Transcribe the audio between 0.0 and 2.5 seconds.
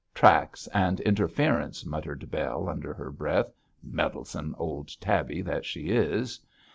'Tracts and interference,' muttered